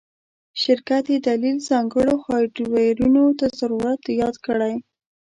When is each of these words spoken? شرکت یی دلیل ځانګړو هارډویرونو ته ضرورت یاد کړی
شرکت 0.61 1.03
یی 1.13 1.19
دلیل 1.27 1.57
ځانګړو 1.69 2.13
هارډویرونو 2.25 3.23
ته 3.39 3.45
ضرورت 3.59 4.01
یاد 4.21 4.35
کړی 4.45 4.73